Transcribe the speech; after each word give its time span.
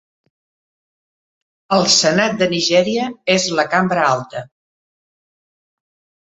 El 1.77 1.85
Senat 1.95 2.39
de 2.39 2.47
Nigèria 2.53 3.05
és 3.35 3.47
la 3.61 3.67
cambra 3.75 4.07
alta. 4.15 4.43